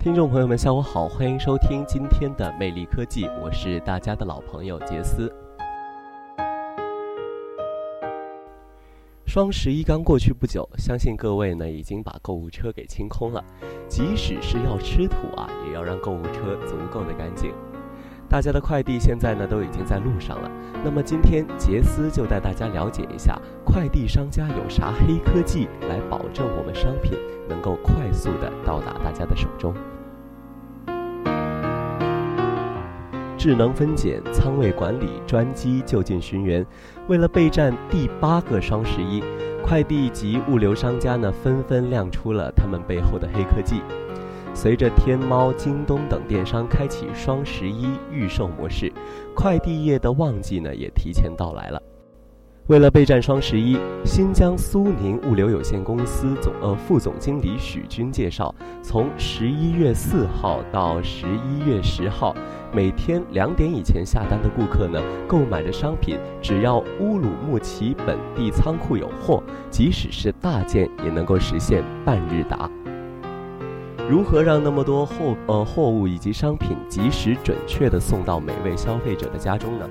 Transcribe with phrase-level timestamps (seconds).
[0.00, 5.28] 听众朋友们，下午好，欢迎收听今天的魅力科技，我是大家的老朋友杰斯。
[9.26, 13.42] 双十一刚过去不久，相信各位呢已经把购物车给清空了。
[13.88, 17.52] 即使是要吃土啊，也要让购物车足够的干净。
[18.28, 20.48] 大家的快递现在呢都已经在路上了。
[20.84, 23.36] 那么今天杰斯就带大家了解一下
[23.78, 27.12] 快递商家有啥黑科技来保证我们商品
[27.48, 29.72] 能够快速的到达大家的手中。
[33.36, 36.66] 智能分拣、仓位管理、专机就近寻源。
[37.06, 39.22] 为了备战第八个双十一，
[39.64, 43.80] 快递及物流商家呢纷纷亮出了他们背后的黑科技。
[44.54, 48.92] 随着天猫、京东等电商开启双十一预售模式，
[49.36, 51.80] 快递业的旺季呢也提前到来了。
[52.68, 62.36] 为了备战双十一，新疆苏宁物流有限公司总呃副总经理许军介绍，从十一月四号到十一月十号，
[62.70, 72.70] 每天两点以前下单的顾客呢，购买的商品只要乌鲁木齐本地仓库有货，即使是大件也能够实现半日达。
[74.10, 79.88] 如何让那么多货呃货物以及商品及时准确地送到每位消费者的家中呢？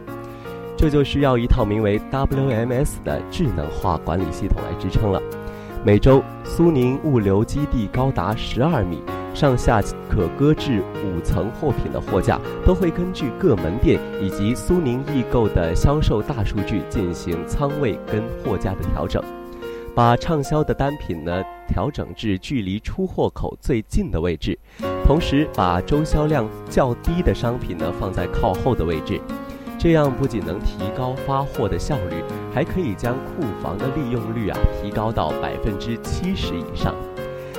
[0.77, 5.19] 这就需要一套名为 WMS 的智能化管理系统来支撑了。
[5.83, 9.01] 每周，苏宁物流基地高达十二米，
[9.33, 19.23] 上下可搁置五层货品的货架，都会根据各门店以及苏宁易购的销售大数据进行仓位跟货架的调整，
[19.95, 24.57] 把畅销的单品呢调整至距离出货口最近的位置，
[25.03, 29.19] 同时把周销量较低的商品呢放在靠后的位置。
[29.77, 32.23] 这样不仅能提高发货的效率，
[32.53, 36.95] 还可以将库房的利用率啊提高到百分之七十以上。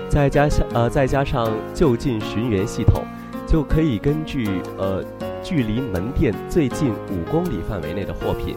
[0.09, 3.05] 再加上呃再加上就近寻源系统，
[3.47, 5.05] 就可以根据呃
[5.43, 8.57] 距离门店最近五公里范围内的货品，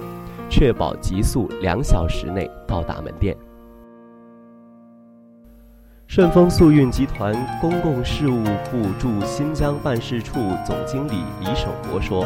[0.50, 3.38] 确保极速两小时内到达门店。
[6.08, 12.26] 顺丰速运集团公共事务部驻新疆办事处总经理李守国说。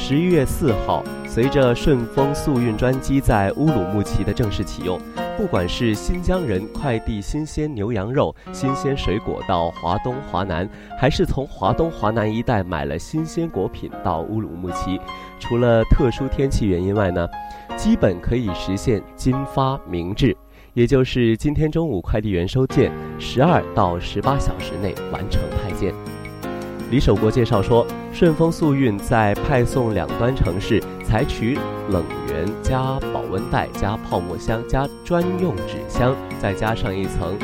[0.00, 4.98] 十一月四号，随着顺丰速运专机在乌鲁木齐的正式启用，
[5.36, 10.66] 不管是新疆人快递新鲜牛羊肉、新鲜水果到华东、华南，
[10.98, 14.98] 还是从华东、华南一带买了新鲜果品到乌鲁木齐，
[15.40, 17.28] 除了特殊天气原因外呢，
[17.76, 20.34] 基本可以实现今发明制，
[20.74, 25.92] 也就是今天中午快递员收件，十二到十八小时内完成派件。
[26.90, 31.58] 李守国介绍说，顺丰速运在派送两端城市采取
[31.90, 37.38] 冷源加保温袋加泡沫箱加专用纸箱，再加上一层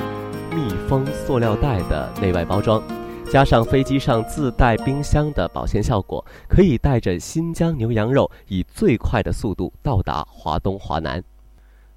[0.55, 2.82] 密封塑料袋的内外包装，
[3.31, 11.22] 加上飞机上自带冰箱的保鲜效果，可以带着新疆牛羊肉以最快的速度到达华东、华南。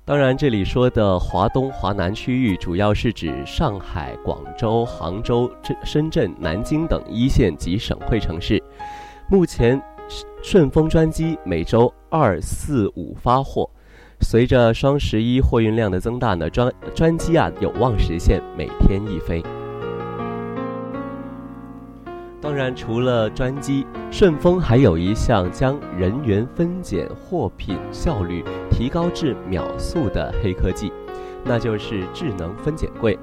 [0.07, 5.51] 当然，这里说的华东、华南区域，主要是指上海、广州、杭州、
[5.83, 8.63] 深圳、南京等一线及省会城市。
[9.29, 9.81] 目前，
[10.41, 13.69] 顺丰专机每周二、四、五发货。
[14.21, 19.43] 随着双十一货运量的增大呢，专专机啊有望实现每天一飞。
[22.47, 28.41] 当然，除了专机，顺丰还有一项将人员分拣货品效率
[28.71, 30.89] 提高至秒速的黑科技，
[31.43, 33.19] 那就是智能分拣柜。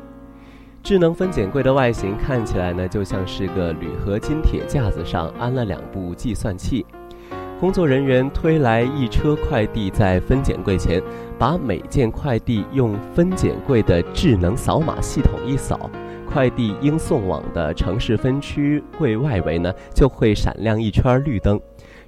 [0.82, 6.84] 智能分拣柜的外形看起来呢，就像是个铝合金铁架子上安了两部计算器，
[7.58, 11.02] 工作人员推来一车快递，在分拣柜前，
[11.38, 15.88] 把每件快递用分拣柜的智能扫码系统一扫。
[16.34, 21.60] 快递应送往的城市分区柜外围呢，就会闪亮一圈绿灯，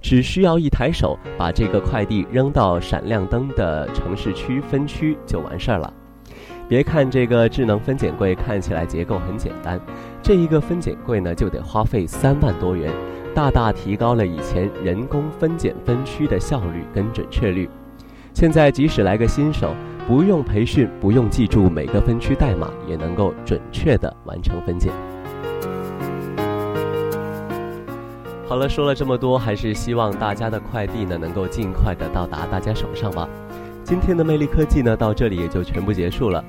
[0.02, 5.94] 只需要一抬手把这个快递扔到闪亮灯的城市区分区就完事儿了。
[6.68, 9.80] 别看这个智能分拣柜看起来结构很简单，
[10.20, 12.92] 这一个分拣柜呢就得花费三万多元，
[13.32, 17.70] 大大提高了以前人工分拣分区的效率跟准确率。
[18.34, 19.72] 现在即使来个新手。
[20.06, 24.92] 不用培训，不用记住每个分区代码，也能够准确的完成分拣。
[28.46, 33.28] 好了，说了这么多，还是希望大家的快递呢能够尽快的到达大家手上吧。
[33.82, 36.44] 今天的魅力科技呢到这里也就全部结束了。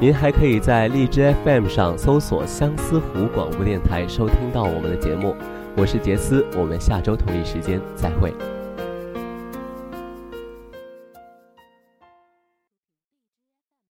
[0.00, 5.36] 您还可以在荔枝 FM 上搜索相思湖广播电台收听到我们的节目。
[5.76, 8.32] 我是杰斯，我们下周同一时间再会。